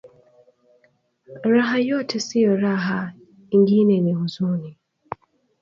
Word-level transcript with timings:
Raha 1.43 1.77
yote 1.79 2.19
siyo 2.19 2.55
raha 2.57 3.13
ingine 3.51 3.99
ni 4.01 4.15
uzuni 4.15 4.77